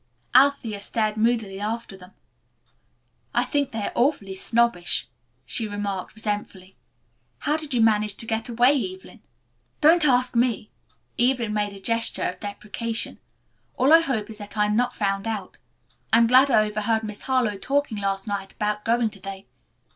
Althea 0.33 0.79
stared 0.79 1.15
moodily 1.15 1.59
after 1.59 1.95
them. 1.95 2.11
"I 3.35 3.43
think 3.43 3.69
they 3.71 3.83
are 3.83 3.91
awfully 3.93 4.33
snobbish," 4.33 5.07
she 5.45 5.67
remarked 5.67 6.15
resentfully. 6.15 6.75
"How 7.37 7.55
did 7.55 7.71
you 7.71 7.81
manage 7.81 8.15
to 8.15 8.25
get 8.25 8.49
away, 8.49 8.95
Evelyn?" 8.97 9.21
"Don't 9.79 10.03
ask 10.03 10.35
me," 10.35 10.71
Evelyn 11.19 11.53
made 11.53 11.73
a 11.73 11.79
gesture 11.79 12.23
of 12.23 12.39
deprecation. 12.39 13.19
"All 13.77 13.93
I 13.93 13.99
hope 13.99 14.31
is 14.31 14.39
that 14.39 14.57
I'm 14.57 14.75
not 14.75 14.95
found 14.95 15.27
out. 15.27 15.57
I'm 16.11 16.25
glad 16.25 16.49
I 16.49 16.65
overheard 16.65 17.03
Miss 17.03 17.21
Harlowe 17.21 17.59
talking 17.59 17.99
last 17.99 18.25
night 18.25 18.53
about 18.53 18.83
going 18.83 19.11
to 19.11 19.19
day. 19.19 19.45